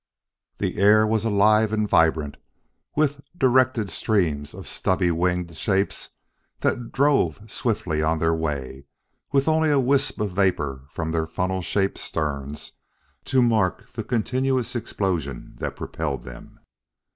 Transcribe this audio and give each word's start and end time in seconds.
The 0.57 0.79
air 0.79 1.05
was 1.05 1.25
alive 1.25 1.71
and 1.71 1.87
vibrant 1.87 2.37
with 2.95 3.21
directed 3.37 3.91
streams 3.91 4.55
of 4.55 4.67
stubby 4.67 5.11
winged 5.11 5.55
shapes 5.55 6.09
that 6.61 6.91
drove 6.91 7.39
swiftly 7.51 8.01
on 8.01 8.17
their 8.17 8.33
way, 8.33 8.87
with 9.31 9.47
only 9.47 9.69
a 9.69 9.79
wisp 9.79 10.19
of 10.19 10.31
vapor 10.31 10.85
from 10.89 11.11
their 11.11 11.27
funnel 11.27 11.61
shaped 11.61 11.99
sterns 11.99 12.71
to 13.25 13.43
mark 13.43 13.91
the 13.91 14.03
continuous 14.03 14.75
explosion 14.75 15.53
that 15.59 15.75
propelled 15.75 16.23
them. 16.23 16.59